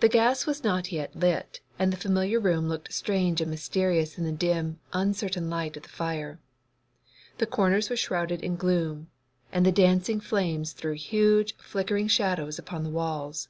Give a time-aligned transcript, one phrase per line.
[0.00, 4.24] The gas was not yet lit, and the familiar room looked strange and mysterious in
[4.24, 6.38] the dim, uncertain light of the fire.
[7.38, 9.08] The corners were shrouded in gloom,
[9.50, 13.48] and the dancing flames threw huge, flickering shadows upon the walls.